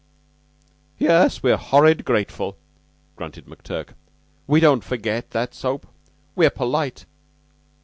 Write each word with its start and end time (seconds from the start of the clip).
"Yes, 0.97 1.43
we're 1.43 1.57
horrid 1.57 2.05
grateful," 2.05 2.57
grunted 3.15 3.45
McTurk. 3.45 3.89
"We 4.47 4.59
don't 4.59 4.83
forget 4.83 5.29
that 5.29 5.53
soap. 5.53 5.85
We're 6.35 6.49
polite. 6.49 7.05